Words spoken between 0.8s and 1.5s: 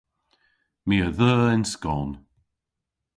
My a dheu